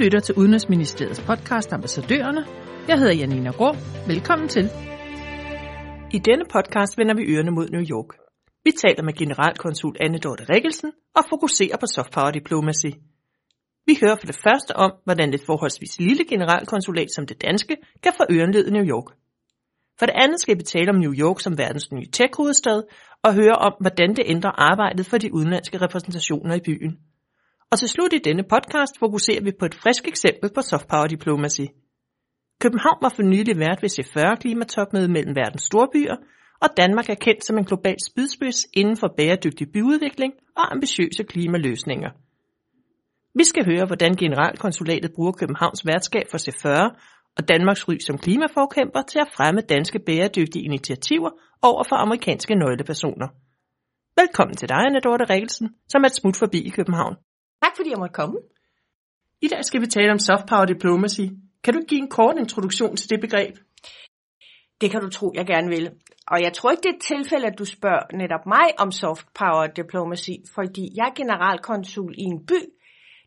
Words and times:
lytter 0.00 0.20
til 0.20 0.34
Udenrigsministeriets 0.34 1.20
podcast 1.20 1.72
Ambassadørerne. 1.72 2.46
Jeg 2.88 2.98
hedder 2.98 3.14
Janina 3.14 3.50
Grå. 3.50 3.74
Velkommen 4.06 4.48
til. 4.48 4.64
I 6.12 6.18
denne 6.18 6.44
podcast 6.54 6.98
vender 6.98 7.14
vi 7.14 7.22
ørerne 7.32 7.50
mod 7.50 7.68
New 7.68 7.84
York. 7.94 8.10
Vi 8.64 8.70
taler 8.82 9.02
med 9.02 9.12
generalkonsul 9.12 9.96
Anne 10.00 10.18
Dorte 10.18 10.44
Rikkelsen 10.52 10.92
og 11.16 11.22
fokuserer 11.30 11.76
på 11.76 11.86
soft 11.86 12.12
power 12.12 12.30
diplomacy. 12.30 12.90
Vi 13.86 13.98
hører 14.02 14.16
for 14.16 14.26
det 14.26 14.38
første 14.44 14.76
om, 14.76 14.92
hvordan 15.04 15.34
et 15.34 15.42
forholdsvis 15.46 16.00
lille 16.00 16.24
generalkonsulat 16.24 17.10
som 17.12 17.26
det 17.26 17.42
danske 17.42 17.76
kan 18.02 18.12
få 18.16 18.24
ørenled 18.30 18.66
i 18.66 18.70
New 18.70 18.86
York. 18.94 19.08
For 19.98 20.06
det 20.06 20.14
andet 20.14 20.40
skal 20.40 20.58
vi 20.58 20.62
tale 20.62 20.90
om 20.90 20.96
New 20.96 21.14
York 21.14 21.40
som 21.40 21.58
verdens 21.58 21.92
nye 21.92 22.06
tech-hovedstad 22.12 22.82
og 23.22 23.34
høre 23.34 23.56
om, 23.66 23.72
hvordan 23.80 24.10
det 24.16 24.24
ændrer 24.26 24.50
arbejdet 24.50 25.06
for 25.06 25.18
de 25.18 25.34
udenlandske 25.34 25.78
repræsentationer 25.78 26.54
i 26.54 26.60
byen. 26.60 26.98
Og 27.72 27.78
til 27.78 27.88
slut 27.88 28.12
i 28.12 28.18
denne 28.18 28.42
podcast 28.42 28.98
fokuserer 28.98 29.42
vi 29.42 29.52
på 29.58 29.64
et 29.64 29.74
frisk 29.74 30.08
eksempel 30.08 30.50
på 30.54 30.62
soft 30.62 30.88
power 30.88 31.06
diplomacy. 31.06 31.66
København 32.60 32.98
var 33.02 33.12
for 33.16 33.22
nylig 33.22 33.58
vært 33.58 33.82
ved 33.82 33.90
C40-klimatopmøde 33.96 35.08
mellem 35.08 35.36
verdens 35.36 35.62
storbyer, 35.62 36.16
og 36.62 36.68
Danmark 36.76 37.08
er 37.10 37.14
kendt 37.14 37.44
som 37.44 37.58
en 37.58 37.64
global 37.64 37.96
spydspids 38.06 38.66
inden 38.72 38.96
for 38.96 39.14
bæredygtig 39.16 39.72
byudvikling 39.72 40.32
og 40.56 40.72
ambitiøse 40.72 41.24
klimaløsninger. 41.24 42.10
Vi 43.34 43.44
skal 43.44 43.64
høre, 43.64 43.86
hvordan 43.86 44.16
generalkonsulatet 44.16 45.12
bruger 45.12 45.32
Københavns 45.32 45.86
værtskab 45.86 46.26
for 46.30 46.38
C40 46.38 46.68
og 47.36 47.48
Danmarks 47.48 47.88
ry 47.88 47.96
som 48.06 48.18
klimaforkæmper 48.18 49.02
til 49.02 49.18
at 49.18 49.32
fremme 49.36 49.60
danske 49.60 49.98
bæredygtige 50.06 50.64
initiativer 50.64 51.30
over 51.62 51.84
for 51.88 51.96
amerikanske 51.96 52.54
nøglepersoner. 52.54 53.28
Velkommen 54.20 54.56
til 54.56 54.68
dig, 54.68 54.76
Anna 54.76 55.00
Dorte 55.00 55.24
Rikkelsen, 55.24 55.68
som 55.88 56.02
er 56.02 56.06
et 56.06 56.14
smut 56.14 56.36
forbi 56.36 56.60
i 56.60 56.70
København. 56.70 57.16
Tak 57.70 57.76
fordi 57.76 57.90
jeg 57.90 57.98
måtte 57.98 58.12
komme. 58.12 58.38
I 59.42 59.48
dag 59.48 59.64
skal 59.64 59.80
vi 59.80 59.86
tale 59.86 60.12
om 60.12 60.18
soft 60.18 60.46
power 60.48 60.64
diplomacy. 60.64 61.26
Kan 61.64 61.74
du 61.74 61.80
give 61.88 62.00
en 62.00 62.08
kort 62.08 62.36
introduktion 62.38 62.96
til 62.96 63.10
det 63.10 63.20
begreb? 63.20 63.54
Det 64.80 64.90
kan 64.90 65.00
du 65.00 65.10
tro, 65.10 65.32
jeg 65.34 65.46
gerne 65.46 65.68
vil. 65.68 65.90
Og 66.26 66.42
jeg 66.42 66.52
tror 66.52 66.70
ikke, 66.70 66.80
det 66.82 66.90
er 66.90 66.96
et 66.96 67.02
tilfælde, 67.02 67.46
at 67.46 67.58
du 67.58 67.64
spørger 67.64 68.16
netop 68.16 68.46
mig 68.46 68.66
om 68.78 68.92
soft 68.92 69.26
power 69.34 69.66
diplomacy, 69.66 70.30
fordi 70.54 70.84
jeg 70.96 71.06
er 71.06 71.14
generalkonsul 71.14 72.14
i 72.18 72.22
en 72.22 72.46
by, 72.46 72.60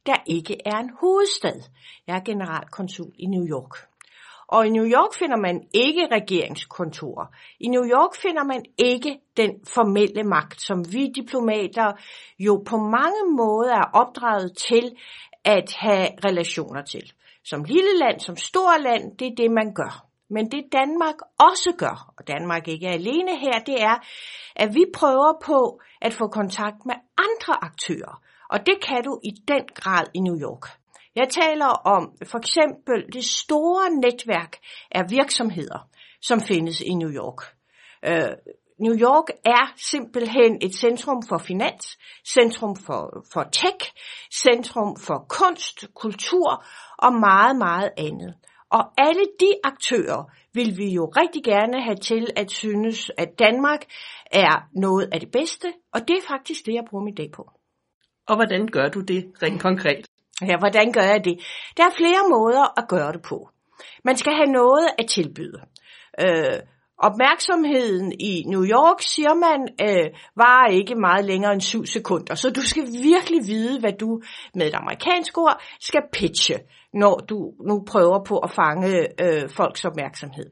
der 0.06 0.18
ikke 0.28 0.56
er 0.66 0.78
en 0.78 0.92
hovedstad. 1.02 1.60
Jeg 2.08 2.16
er 2.16 2.24
generalkonsul 2.24 3.12
i 3.20 3.26
New 3.26 3.46
York. 3.56 3.74
Og 4.54 4.68
i 4.68 4.70
New 4.70 4.86
York 4.86 5.14
finder 5.14 5.38
man 5.38 5.64
ikke 5.74 6.08
regeringskontorer. 6.12 7.26
I 7.60 7.68
New 7.68 7.86
York 7.86 8.16
finder 8.16 8.44
man 8.44 8.66
ikke 8.78 9.20
den 9.38 9.52
formelle 9.76 10.24
magt, 10.24 10.62
som 10.62 10.94
vi 10.94 11.12
diplomater 11.16 11.92
jo 12.40 12.64
på 12.66 12.78
mange 12.78 13.24
måder 13.38 13.76
er 13.76 13.90
opdraget 13.94 14.58
til 14.58 14.96
at 15.44 15.74
have 15.74 16.08
relationer 16.26 16.82
til. 16.82 17.12
Som 17.46 17.64
lille 17.64 17.98
land, 17.98 18.20
som 18.20 18.38
stor 18.38 18.78
land, 18.78 19.18
det 19.18 19.28
er 19.28 19.36
det, 19.38 19.52
man 19.52 19.74
gør. 19.74 20.06
Men 20.30 20.52
det 20.52 20.64
Danmark 20.72 21.16
også 21.40 21.74
gør, 21.78 22.14
og 22.18 22.28
Danmark 22.28 22.68
ikke 22.68 22.88
er 22.88 22.94
alene 22.94 23.38
her, 23.38 23.60
det 23.60 23.82
er, 23.82 23.96
at 24.56 24.76
vi 24.76 24.86
prøver 24.94 25.34
på 25.46 25.80
at 26.02 26.14
få 26.14 26.28
kontakt 26.28 26.86
med 26.86 26.96
andre 27.18 27.64
aktører. 27.64 28.22
Og 28.50 28.66
det 28.66 28.78
kan 28.88 29.04
du 29.04 29.20
i 29.24 29.32
den 29.48 29.66
grad 29.76 30.06
i 30.14 30.20
New 30.20 30.38
York. 30.42 30.83
Jeg 31.16 31.30
taler 31.30 31.66
om 31.66 32.12
for 32.26 32.38
eksempel 32.38 33.14
det 33.14 33.26
store 33.26 33.90
netværk 33.90 34.58
af 34.92 35.04
virksomheder, 35.10 35.90
som 36.22 36.40
findes 36.42 36.82
i 36.82 36.94
New 36.94 37.10
York. 37.10 37.42
Øh, 38.06 38.36
New 38.80 38.96
York 39.08 39.28
er 39.46 39.74
simpelthen 39.78 40.58
et 40.62 40.74
centrum 40.76 41.24
for 41.30 41.38
finans, 41.38 41.98
centrum 42.28 42.76
for, 42.76 43.26
for 43.34 43.44
tech, 43.44 43.80
centrum 44.34 44.98
for 44.98 45.26
kunst, 45.30 45.94
kultur 45.94 46.66
og 46.98 47.14
meget, 47.14 47.56
meget 47.58 47.90
andet. 47.98 48.34
Og 48.70 48.84
alle 48.98 49.26
de 49.40 49.52
aktører 49.64 50.24
vil 50.54 50.78
vi 50.78 50.88
jo 50.94 51.06
rigtig 51.06 51.44
gerne 51.44 51.82
have 51.82 51.96
til 51.96 52.28
at 52.36 52.52
synes, 52.52 53.12
at 53.18 53.40
Danmark 53.40 53.82
er 54.32 54.70
noget 54.76 55.10
af 55.14 55.20
det 55.20 55.32
bedste, 55.32 55.74
og 55.94 56.08
det 56.08 56.18
er 56.18 56.28
faktisk 56.28 56.66
det, 56.66 56.74
jeg 56.74 56.86
bruger 56.90 57.06
min 57.06 57.16
dag 57.16 57.32
på. 57.32 57.52
Og 58.28 58.36
hvordan 58.36 58.68
gør 58.68 58.88
du 58.88 59.02
det 59.02 59.32
rent 59.44 59.62
konkret? 59.62 60.06
Ja, 60.42 60.58
hvordan 60.58 60.92
gør 60.92 61.02
jeg 61.02 61.26
det? 61.26 61.40
Der 61.78 61.84
er 61.84 61.98
flere 61.98 62.30
måder 62.30 62.80
at 62.80 62.88
gøre 62.88 63.12
det 63.12 63.22
på. 63.22 63.50
Man 64.04 64.18
skal 64.18 64.34
have 64.34 64.52
noget 64.52 64.88
at 64.98 65.08
tilbyde. 65.08 65.62
Øh, 66.22 66.60
opmærksomheden 66.98 68.14
i 68.20 68.44
New 68.48 68.66
York, 68.66 69.02
siger 69.02 69.34
man, 69.34 69.60
øh, 69.82 70.10
var 70.36 70.68
ikke 70.68 70.96
meget 70.96 71.26
længere 71.26 71.54
end 71.54 71.62
7 71.62 71.86
sekunder. 71.86 72.36
Så 72.36 72.50
du 72.50 72.62
skal 72.62 72.84
virkelig 72.84 73.42
vide, 73.48 73.80
hvad 73.80 73.94
du 73.94 74.22
med 74.56 74.68
et 74.68 74.76
amerikansk 74.76 75.38
ord 75.38 75.62
skal 75.80 76.02
pitche, 76.14 76.60
når 76.94 77.16
du 77.16 77.54
nu 77.68 77.84
prøver 77.88 78.24
på 78.24 78.38
at 78.38 78.52
fange 78.52 79.22
øh, 79.24 79.50
folks 79.50 79.86
opmærksomhed. 79.86 80.46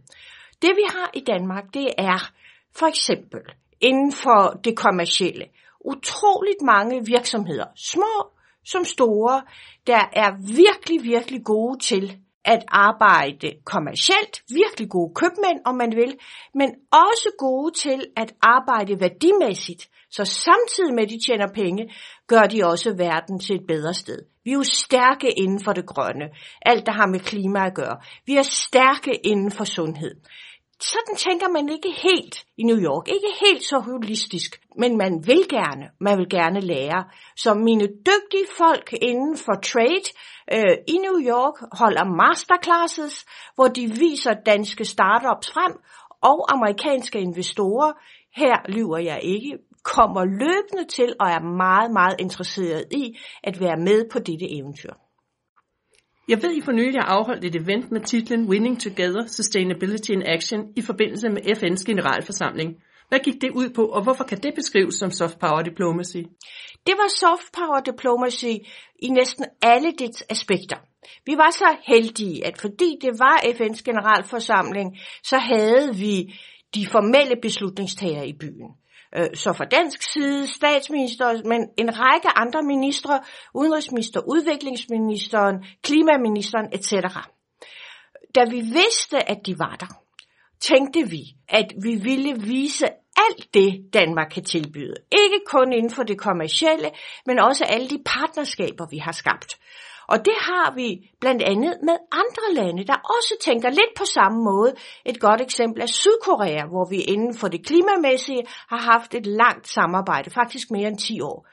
Det 0.62 0.70
vi 0.76 0.84
har 0.90 1.10
i 1.14 1.20
Danmark, 1.20 1.64
det 1.74 1.88
er 1.98 2.32
for 2.76 2.86
eksempel 2.86 3.42
inden 3.82 4.12
for 4.12 4.60
det 4.64 4.78
kommercielle 4.78 5.46
utroligt 5.86 6.62
mange 6.62 7.06
virksomheder, 7.06 7.66
små 7.76 8.32
som 8.66 8.86
store, 8.86 9.42
der 9.88 10.02
er 10.14 10.32
virkelig, 10.56 11.04
virkelig 11.04 11.44
gode 11.44 11.80
til 11.80 12.18
at 12.46 12.64
arbejde 12.68 13.52
kommercielt, 13.66 14.44
virkelig 14.50 14.90
gode 14.90 15.14
købmænd, 15.16 15.60
om 15.66 15.76
man 15.76 15.92
vil, 15.96 16.18
men 16.54 16.70
også 16.92 17.30
gode 17.40 17.72
til 17.78 18.08
at 18.18 18.34
arbejde 18.42 19.00
værdimæssigt. 19.00 19.90
Så 20.12 20.26
samtidig 20.26 20.94
med, 20.94 21.04
at 21.04 21.10
de 21.10 21.20
tjener 21.28 21.48
penge, 21.54 21.94
gør 22.28 22.42
de 22.42 22.66
også 22.66 22.94
verden 22.98 23.40
til 23.40 23.56
et 23.56 23.68
bedre 23.68 23.94
sted. 23.94 24.20
Vi 24.44 24.52
er 24.52 24.56
jo 24.56 24.64
stærke 24.64 25.32
inden 25.38 25.64
for 25.64 25.74
det 25.74 25.86
grønne, 25.86 26.30
alt 26.62 26.86
der 26.86 26.92
har 26.92 27.08
med 27.08 27.20
klima 27.20 27.66
at 27.66 27.76
gøre. 27.76 27.98
Vi 28.26 28.36
er 28.36 28.42
stærke 28.42 29.14
inden 29.24 29.52
for 29.52 29.64
sundhed 29.64 30.16
sådan 30.84 31.16
tænker 31.18 31.50
man 31.50 31.70
ikke 31.70 31.92
helt 31.92 32.46
i 32.58 32.64
New 32.64 32.78
York. 32.78 33.08
Ikke 33.08 33.32
helt 33.46 33.64
så 33.64 33.80
holistisk, 33.80 34.62
men 34.78 34.98
man 34.98 35.28
vil 35.28 35.44
gerne. 35.50 35.86
Man 36.00 36.18
vil 36.18 36.30
gerne 36.30 36.60
lære. 36.60 37.04
Så 37.38 37.54
mine 37.54 37.88
dygtige 37.88 38.48
folk 38.58 38.94
inden 39.02 39.38
for 39.38 39.54
trade 39.54 40.08
øh, 40.54 40.78
i 40.88 40.98
New 41.06 41.20
York 41.34 41.58
holder 41.80 42.06
masterclasses, 42.22 43.26
hvor 43.56 43.68
de 43.68 43.88
viser 43.88 44.34
danske 44.34 44.86
startups 44.86 45.52
frem 45.52 45.74
og 46.22 46.54
amerikanske 46.54 47.20
investorer. 47.20 47.94
Her 48.36 48.56
lyver 48.70 48.98
jeg 48.98 49.20
ikke 49.24 49.58
kommer 49.84 50.26
løbende 50.26 50.86
til 50.90 51.16
og 51.20 51.28
er 51.28 51.40
meget, 51.40 51.92
meget 51.92 52.16
interesseret 52.20 52.86
i 52.92 53.18
at 53.44 53.60
være 53.60 53.78
med 53.78 54.10
på 54.12 54.20
dette 54.20 54.58
eventyr. 54.58 54.94
Jeg 56.28 56.44
ved, 56.44 56.58
I 56.58 56.62
for 56.62 56.72
nylig 56.72 57.00
har 57.02 57.08
afholdt 57.08 57.46
et 57.46 57.56
event 57.56 57.92
med 57.92 58.02
titlen 58.02 58.50
Winning 58.50 58.82
Together 58.82 59.26
Sustainability 59.28 60.10
in 60.10 60.24
Action 60.26 60.74
i 60.76 60.82
forbindelse 60.82 61.30
med 61.30 61.42
FN's 61.42 61.86
generalforsamling. 61.86 62.76
Hvad 63.10 63.20
gik 63.20 63.42
det 63.42 63.52
ud 63.52 63.70
på, 63.70 63.86
og 63.86 64.04
hvorfor 64.04 64.24
kan 64.24 64.38
det 64.38 64.54
beskrives 64.56 64.96
som 64.96 65.12
soft 65.12 65.40
power 65.40 65.62
diplomacy? 65.62 66.18
Det 66.88 66.96
var 67.02 67.10
soft 67.20 67.52
power 67.54 67.80
diplomacy 67.80 68.54
i 69.00 69.08
næsten 69.10 69.46
alle 69.62 69.92
dets 70.00 70.24
aspekter. 70.30 70.78
Vi 71.26 71.34
var 71.38 71.52
så 71.52 71.76
heldige, 71.88 72.46
at 72.46 72.58
fordi 72.62 72.98
det 73.02 73.20
var 73.20 73.38
FN's 73.38 73.84
generalforsamling, 73.86 74.98
så 75.24 75.38
havde 75.38 75.96
vi 75.96 76.34
de 76.76 76.86
formelle 76.86 77.36
beslutningstagere 77.42 78.28
i 78.28 78.34
byen. 78.34 78.81
Øh, 79.18 79.28
så 79.34 79.54
fra 79.54 79.66
dansk 79.66 80.12
side, 80.14 80.48
statsminister, 80.48 81.48
men 81.48 81.70
en 81.78 82.00
række 82.00 82.30
andre 82.36 82.64
ministre, 82.64 83.20
udenrigsminister, 83.54 84.22
udviklingsministeren, 84.28 85.66
klimaministeren 85.84 86.68
etc. 86.72 86.94
Da 88.36 88.44
vi 88.50 88.62
vidste, 88.62 89.30
at 89.30 89.38
de 89.46 89.60
var 89.60 89.76
der, 89.76 90.02
tænkte 90.60 91.10
vi, 91.10 91.22
at 91.50 91.74
vi 91.84 91.96
ville 91.96 92.42
vise 92.42 92.86
alt 93.18 93.54
det, 93.54 93.94
Danmark 93.94 94.30
kan 94.34 94.44
tilbyde. 94.44 94.96
Ikke 95.12 95.40
kun 95.46 95.74
inden 95.74 95.92
for 95.92 96.04
det 96.04 96.20
kommercielle, 96.20 96.92
men 97.26 97.40
også 97.40 97.64
alle 97.66 97.90
de 97.90 98.04
partnerskaber, 98.06 98.86
vi 98.90 98.98
har 98.98 99.12
skabt. 99.12 99.60
Og 100.08 100.26
det 100.26 100.34
har 100.40 100.74
vi 100.76 101.10
blandt 101.20 101.42
andet 101.42 101.78
med 101.84 101.98
andre 102.12 102.64
lande, 102.64 102.88
der 102.88 102.94
også 102.94 103.34
tænker 103.42 103.70
lidt 103.70 103.94
på 103.98 104.06
samme 104.06 104.44
måde. 104.44 104.74
Et 105.06 105.20
godt 105.20 105.42
eksempel 105.42 105.82
er 105.82 105.86
Sydkorea, 105.86 106.66
hvor 106.66 106.86
vi 106.90 107.00
inden 107.02 107.38
for 107.38 107.48
det 107.48 107.66
klimamæssige 107.66 108.44
har 108.70 108.78
haft 108.78 109.16
et 109.16 109.26
langt 109.26 109.68
samarbejde, 109.68 110.30
faktisk 110.30 110.72
mere 110.72 110.88
end 110.88 110.98
10 110.98 111.22
år. 111.22 111.48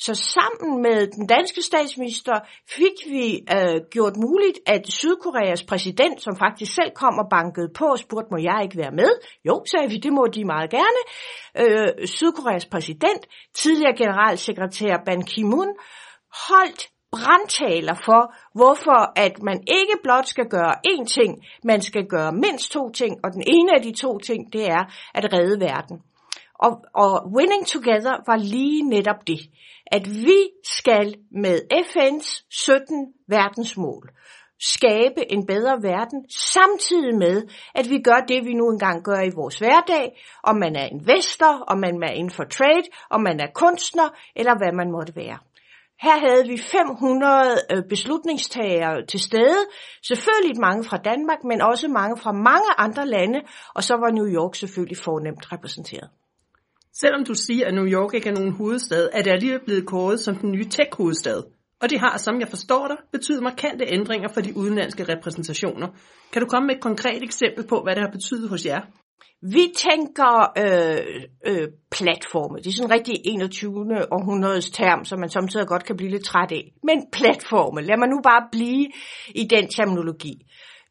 Så 0.00 0.14
sammen 0.14 0.82
med 0.82 1.06
den 1.06 1.26
danske 1.26 1.62
statsminister 1.62 2.40
fik 2.68 2.96
vi 3.06 3.26
øh, 3.56 3.80
gjort 3.90 4.16
muligt, 4.16 4.58
at 4.66 4.82
Sydkoreas 4.88 5.62
præsident, 5.62 6.22
som 6.22 6.36
faktisk 6.36 6.74
selv 6.74 6.90
kom 6.94 7.18
og 7.18 7.28
bankede 7.30 7.70
på 7.78 7.84
og 7.84 7.98
spurgte, 7.98 8.28
må 8.30 8.38
jeg 8.38 8.60
ikke 8.62 8.76
være 8.76 8.90
med? 8.90 9.10
Jo, 9.44 9.64
sagde 9.70 9.88
vi, 9.90 9.96
det 9.96 10.12
må 10.12 10.26
de 10.26 10.44
meget 10.44 10.70
gerne. 10.70 11.00
Øh, 11.60 12.06
Sydkoreas 12.06 12.66
præsident, 12.66 13.22
tidligere 13.54 13.96
generalsekretær 13.96 14.96
Ban 15.06 15.22
Ki-moon, 15.22 15.74
holdt 16.48 16.82
brandtaler 17.12 17.94
for, 18.04 18.34
hvorfor 18.54 19.18
at 19.18 19.42
man 19.42 19.58
ikke 19.78 19.96
blot 20.02 20.26
skal 20.26 20.48
gøre 20.48 20.74
én 20.92 21.04
ting, 21.04 21.44
man 21.64 21.80
skal 21.80 22.04
gøre 22.06 22.32
mindst 22.32 22.72
to 22.72 22.90
ting, 22.90 23.12
og 23.24 23.32
den 23.32 23.42
ene 23.46 23.74
af 23.76 23.82
de 23.82 23.92
to 23.92 24.18
ting, 24.18 24.52
det 24.52 24.64
er 24.66 24.84
at 25.14 25.32
redde 25.32 25.60
verden. 25.60 26.02
Og, 26.64 26.72
og 26.94 27.12
Winning 27.36 27.66
Together 27.66 28.16
var 28.26 28.36
lige 28.36 28.82
netop 28.82 29.26
det, 29.26 29.40
at 29.86 30.06
vi 30.06 30.40
skal 30.64 31.14
med 31.30 31.56
FN's 31.72 32.46
17 32.50 33.12
verdensmål 33.28 34.10
skabe 34.60 35.32
en 35.32 35.46
bedre 35.46 35.82
verden, 35.82 36.30
samtidig 36.30 37.14
med, 37.18 37.42
at 37.74 37.90
vi 37.90 37.98
gør 38.02 38.20
det, 38.28 38.44
vi 38.44 38.54
nu 38.54 38.70
engang 38.70 39.04
gør 39.04 39.20
i 39.20 39.36
vores 39.36 39.58
hverdag, 39.58 40.20
om 40.42 40.56
man 40.56 40.76
er 40.76 40.86
investor, 40.86 41.52
om 41.66 41.78
man 41.78 42.02
er 42.02 42.12
inden 42.12 42.30
for 42.30 42.44
trade, 42.44 42.86
om 43.10 43.20
man 43.22 43.40
er 43.40 43.46
kunstner, 43.54 44.08
eller 44.36 44.54
hvad 44.58 44.72
man 44.72 44.90
måtte 44.90 45.16
være. 45.16 45.38
Her 46.02 46.18
havde 46.26 46.48
vi 46.48 46.58
500 46.58 47.58
øh, 47.72 47.82
beslutningstagere 47.88 49.06
til 49.06 49.20
stede, 49.20 49.60
selvfølgelig 50.02 50.60
mange 50.60 50.84
fra 50.84 50.96
Danmark, 50.96 51.44
men 51.44 51.60
også 51.60 51.88
mange 51.88 52.16
fra 52.16 52.32
mange 52.32 52.70
andre 52.78 53.06
lande, 53.06 53.40
og 53.74 53.82
så 53.84 53.94
var 53.94 54.10
New 54.10 54.26
York 54.26 54.54
selvfølgelig 54.54 54.98
fornemt 54.98 55.52
repræsenteret. 55.52 56.10
Selvom 57.00 57.24
du 57.24 57.34
siger, 57.34 57.66
at 57.66 57.74
New 57.74 57.86
York 57.86 58.14
ikke 58.14 58.28
er 58.28 58.34
nogen 58.34 58.52
hovedstad, 58.52 59.08
er 59.12 59.22
det 59.22 59.30
alligevel 59.30 59.60
blevet 59.64 59.86
kåret 59.86 60.20
som 60.20 60.36
den 60.36 60.52
nye 60.52 60.64
tech-hovedstad. 60.64 61.42
Og 61.82 61.90
det 61.90 62.00
har, 62.00 62.18
som 62.18 62.40
jeg 62.40 62.48
forstår 62.48 62.88
dig, 62.88 62.96
betydet 63.12 63.42
markante 63.42 63.84
ændringer 63.88 64.28
for 64.28 64.40
de 64.40 64.56
udenlandske 64.56 65.04
repræsentationer. 65.04 65.88
Kan 66.32 66.42
du 66.42 66.48
komme 66.48 66.66
med 66.66 66.74
et 66.74 66.82
konkret 66.82 67.22
eksempel 67.22 67.66
på, 67.66 67.82
hvad 67.82 67.94
det 67.94 68.02
har 68.02 68.10
betydet 68.10 68.48
hos 68.48 68.66
jer? 68.66 68.80
Vi 69.42 69.64
tænker 69.76 70.32
øh, 70.62 71.00
øh, 71.46 71.68
platforme. 71.90 72.58
Det 72.58 72.66
er 72.66 72.72
sådan 72.72 72.90
en 72.90 72.96
rigtig 72.98 73.14
21. 73.24 73.70
århundredes 74.12 74.70
term, 74.70 75.04
som 75.04 75.20
man 75.20 75.28
samtidig 75.28 75.66
godt 75.66 75.84
kan 75.84 75.96
blive 75.96 76.10
lidt 76.10 76.24
træt 76.24 76.52
af. 76.52 76.64
Men 76.82 76.98
platforme. 77.12 77.80
Lad 77.82 77.96
mig 77.98 78.08
nu 78.08 78.20
bare 78.24 78.48
blive 78.52 78.86
i 79.34 79.44
den 79.44 79.68
terminologi. 79.68 80.34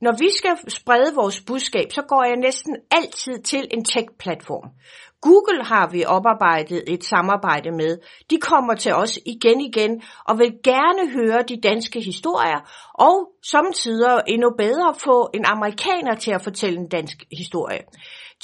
Når 0.01 0.13
vi 0.23 0.29
skal 0.37 0.71
sprede 0.71 1.15
vores 1.15 1.41
budskab, 1.41 1.87
så 1.91 2.01
går 2.01 2.23
jeg 2.23 2.35
næsten 2.35 2.75
altid 2.91 3.43
til 3.43 3.67
en 3.71 3.85
tech-platform. 3.85 4.67
Google 5.21 5.63
har 5.65 5.87
vi 5.87 6.05
oparbejdet 6.05 6.83
et 6.87 7.03
samarbejde 7.03 7.71
med. 7.71 7.97
De 8.29 8.37
kommer 8.37 8.75
til 8.75 8.93
os 8.93 9.19
igen 9.25 9.61
igen 9.61 10.01
og 10.25 10.39
vil 10.39 10.53
gerne 10.63 11.11
høre 11.11 11.43
de 11.47 11.61
danske 11.61 12.01
historier, 12.01 12.59
og 12.93 13.29
samtidig 13.45 14.21
endnu 14.27 14.49
bedre 14.57 14.95
få 15.03 15.29
en 15.33 15.45
amerikaner 15.45 16.15
til 16.15 16.31
at 16.31 16.41
fortælle 16.41 16.79
en 16.79 16.89
dansk 16.89 17.23
historie. 17.31 17.81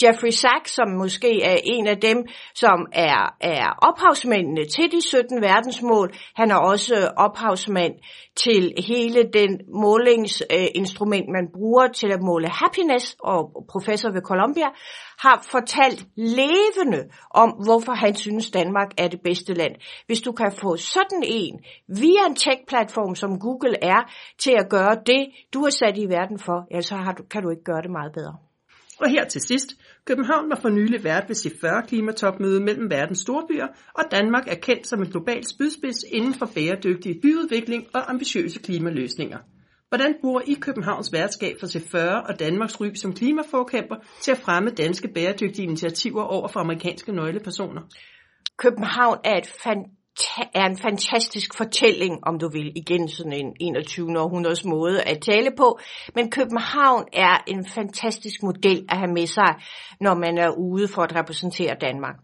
Jeffrey 0.03 0.29
Sachs, 0.29 0.71
som 0.71 0.89
måske 0.89 1.43
er 1.43 1.57
en 1.63 1.87
af 1.87 1.97
dem, 1.97 2.17
som 2.55 2.87
er, 2.91 3.35
er 3.41 3.65
ophavsmændene 3.81 4.65
til 4.65 4.91
de 4.91 5.01
17 5.01 5.41
verdensmål. 5.41 6.13
Han 6.35 6.51
er 6.51 6.55
også 6.55 7.11
ophavsmand 7.17 7.93
til 8.35 8.73
hele 8.87 9.23
den 9.33 9.59
målingsinstrument, 9.81 11.25
man 11.29 11.47
bruger 11.53 11.87
til 11.87 12.11
at 12.11 12.21
måle 12.21 12.49
happiness, 12.49 13.15
og 13.19 13.65
professor 13.69 14.09
ved 14.11 14.21
Columbia, 14.21 14.69
har 15.19 15.45
fortalt 15.51 16.05
levende 16.65 17.09
om, 17.29 17.49
hvorfor 17.49 17.91
han 17.91 18.15
synes, 18.15 18.51
Danmark 18.51 18.91
er 18.97 19.07
det 19.07 19.21
bedste 19.21 19.53
land. 19.53 19.75
Hvis 20.07 20.21
du 20.21 20.31
kan 20.31 20.51
få 20.61 20.77
sådan 20.77 21.23
en 21.23 21.59
via 21.87 22.25
en 22.29 22.35
tech-platform, 22.35 23.15
som 23.15 23.39
Google 23.39 23.83
er, 23.83 24.11
til 24.39 24.51
at 24.51 24.69
gøre 24.69 24.95
det, 25.05 25.27
du 25.53 25.61
er 25.61 25.69
sat 25.69 25.97
i 25.97 26.09
verden 26.09 26.39
for, 26.39 26.67
ja, 26.71 26.81
så 26.81 26.95
har 26.95 27.11
du, 27.11 27.23
kan 27.23 27.43
du 27.43 27.49
ikke 27.49 27.63
gøre 27.63 27.81
det 27.81 27.91
meget 27.91 28.13
bedre. 28.13 28.35
Og 28.99 29.09
her 29.09 29.25
til 29.25 29.41
sidst, 29.41 29.73
København 30.05 30.49
var 30.49 30.59
for 30.61 30.69
nylig 30.69 31.03
vært 31.03 31.23
ved 31.27 31.35
C40 31.35 31.87
klimatopmøde 31.87 32.63
mellem 32.63 32.89
verdens 32.89 33.19
storbyer, 33.19 33.67
og 33.93 34.03
Danmark 34.11 34.47
er 34.47 34.55
kendt 34.55 34.87
som 34.87 35.01
en 35.01 35.09
global 35.09 35.43
spydspids 35.45 36.03
inden 36.11 36.33
for 36.33 36.49
bæredygtig 36.55 37.21
byudvikling 37.21 37.83
og 37.93 38.09
ambitiøse 38.09 38.59
klimaløsninger. 38.59 39.37
Hvordan 39.95 40.15
bruger 40.21 40.41
I 40.45 40.53
Københavns 40.53 41.13
værtskab 41.13 41.55
for 41.59 41.67
C40 41.67 42.27
og 42.29 42.39
Danmarks 42.39 42.81
ry 42.81 42.93
som 42.93 43.13
klimaforkæmper 43.13 43.95
til 44.21 44.31
at 44.31 44.37
fremme 44.37 44.69
danske 44.69 45.07
bæredygtige 45.07 45.63
initiativer 45.63 46.23
over 46.23 46.47
for 46.47 46.59
amerikanske 46.59 47.11
nøglepersoner? 47.11 47.81
København 48.57 49.17
er 49.23 49.37
et 49.37 49.47
fantastisk 49.47 49.95
er 50.53 50.65
en 50.65 50.77
fantastisk 50.77 51.57
fortælling, 51.57 52.27
om 52.27 52.39
du 52.39 52.49
vil, 52.49 52.71
igen 52.75 53.07
sådan 53.07 53.33
en 53.33 53.53
21. 53.59 54.19
århundredes 54.19 54.65
måde 54.65 55.01
at 55.01 55.21
tale 55.21 55.51
på. 55.57 55.79
Men 56.15 56.31
København 56.31 57.05
er 57.13 57.43
en 57.47 57.65
fantastisk 57.67 58.43
model 58.43 58.85
at 58.89 58.97
have 58.97 59.13
med 59.13 59.27
sig, 59.27 59.55
når 60.01 60.13
man 60.13 60.37
er 60.37 60.49
ude 60.49 60.87
for 60.87 61.01
at 61.01 61.15
repræsentere 61.15 61.75
Danmark. 61.81 62.15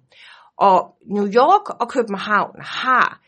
Og 0.57 0.95
New 1.06 1.27
York 1.27 1.81
og 1.81 1.89
København 1.89 2.56
har 2.62 3.21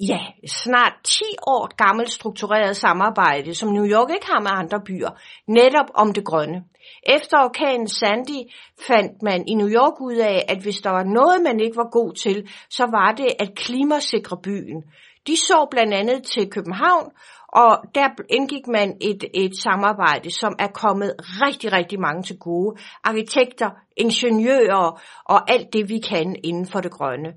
ja, 0.00 0.20
snart 0.46 0.92
10 1.04 1.24
år 1.46 1.76
gammelt 1.76 2.10
struktureret 2.10 2.76
samarbejde, 2.76 3.54
som 3.54 3.68
New 3.68 3.86
York 3.86 4.10
ikke 4.10 4.26
har 4.26 4.40
med 4.40 4.50
andre 4.52 4.80
byer, 4.80 5.10
netop 5.48 5.86
om 5.94 6.12
det 6.12 6.24
grønne. 6.24 6.64
Efter 7.02 7.36
orkanen 7.38 7.88
Sandy 7.88 8.40
fandt 8.86 9.22
man 9.22 9.48
i 9.48 9.54
New 9.54 9.68
York 9.68 10.00
ud 10.00 10.16
af, 10.16 10.44
at 10.48 10.62
hvis 10.62 10.80
der 10.80 10.90
var 10.90 11.04
noget, 11.04 11.42
man 11.42 11.60
ikke 11.60 11.76
var 11.76 11.90
god 11.90 12.12
til, 12.12 12.48
så 12.70 12.84
var 12.90 13.12
det 13.12 13.28
at 13.38 13.54
klimasikre 13.56 14.36
byen. 14.42 14.82
De 15.26 15.36
så 15.36 15.66
blandt 15.70 15.94
andet 15.94 16.22
til 16.22 16.50
København, 16.50 17.10
og 17.48 17.78
der 17.94 18.08
indgik 18.28 18.66
man 18.66 18.96
et, 19.00 19.24
et 19.34 19.58
samarbejde, 19.62 20.30
som 20.30 20.56
er 20.58 20.66
kommet 20.66 21.14
rigtig, 21.18 21.72
rigtig 21.72 22.00
mange 22.00 22.22
til 22.22 22.38
gode. 22.38 22.76
Arkitekter, 23.04 23.70
ingeniører 23.96 25.00
og 25.24 25.50
alt 25.50 25.72
det, 25.72 25.88
vi 25.88 25.98
kan 25.98 26.36
inden 26.44 26.66
for 26.66 26.80
det 26.80 26.90
grønne. 26.90 27.32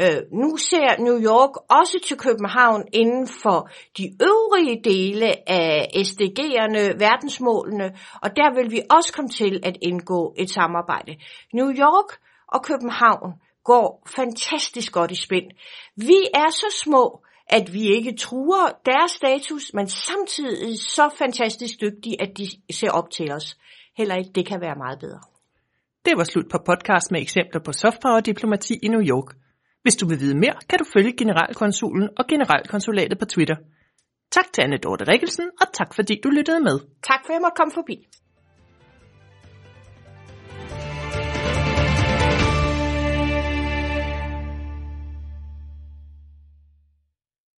Øh, 0.00 0.20
nu 0.32 0.56
ser 0.56 1.00
New 1.00 1.18
York 1.22 1.54
også 1.70 1.98
til 2.06 2.16
København 2.16 2.84
inden 2.92 3.28
for 3.42 3.70
de 3.98 4.04
øvrige 4.22 4.80
dele 4.84 5.50
af 5.50 5.88
SDG'erne, 5.94 6.98
verdensmålene, 6.98 7.96
og 8.22 8.36
der 8.36 8.54
vil 8.54 8.70
vi 8.70 8.82
også 8.90 9.12
komme 9.12 9.28
til 9.28 9.60
at 9.62 9.76
indgå 9.82 10.34
et 10.38 10.50
samarbejde. 10.50 11.16
New 11.52 11.70
York 11.70 12.20
og 12.48 12.64
København 12.64 13.32
går 13.64 14.08
fantastisk 14.16 14.92
godt 14.92 15.10
i 15.10 15.22
spænd. 15.22 15.46
Vi 15.96 16.18
er 16.34 16.50
så 16.50 16.80
små, 16.84 17.22
at 17.46 17.72
vi 17.72 17.82
ikke 17.96 18.16
truer 18.16 18.68
deres 18.86 19.10
status, 19.10 19.74
men 19.74 19.88
samtidig 19.88 20.80
så 20.80 21.08
fantastisk 21.18 21.80
dygtige, 21.80 22.22
at 22.22 22.38
de 22.38 22.46
ser 22.72 22.90
op 22.90 23.10
til 23.10 23.32
os. 23.32 23.56
Heller 23.96 24.14
ikke 24.14 24.30
det 24.34 24.46
kan 24.46 24.60
være 24.60 24.74
meget 24.76 24.98
bedre. 24.98 25.20
Det 26.04 26.16
var 26.16 26.24
slut 26.24 26.48
på 26.50 26.58
podcast 26.66 27.10
med 27.10 27.20
eksempler 27.20 27.60
på 27.60 27.72
softpower-diplomati 27.72 28.74
i 28.82 28.88
New 28.88 29.02
York. 29.02 29.34
Hvis 29.88 29.96
du 29.96 30.06
vil 30.08 30.20
vide 30.20 30.38
mere, 30.44 30.58
kan 30.70 30.78
du 30.78 30.84
følge 30.94 31.12
generalkonsulen 31.16 32.08
og 32.18 32.24
generalkonsulatet 32.26 33.18
på 33.18 33.24
Twitter. 33.24 33.56
Tak 34.30 34.52
til 34.52 34.62
Anne 34.62 34.76
Dorte 34.76 35.04
Rikkelsen, 35.12 35.46
og 35.60 35.66
tak 35.72 35.94
fordi 35.94 36.20
du 36.24 36.28
lyttede 36.28 36.60
med. 36.60 36.76
Tak 37.02 37.20
for 37.24 37.30
at 37.32 37.34
jeg 37.36 37.42
måtte 37.44 37.56
komme 37.56 37.72
forbi. 37.74 37.96